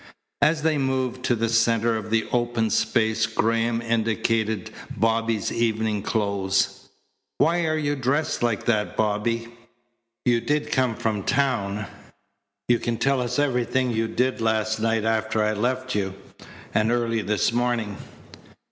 [0.41, 6.89] As they moved to the centre of the open space Graham indicated Bobby's evening clothes.
[7.37, 9.49] "Why are you dressed like that, Bobby?
[10.25, 11.85] You did come from town?
[12.67, 16.15] You can tell us everything you did last night after I left you,
[16.73, 17.97] and early this morning?"